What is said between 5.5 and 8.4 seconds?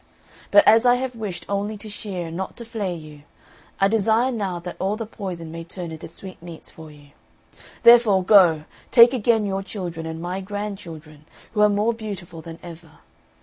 may turn into sweetmeats for you. Therefore,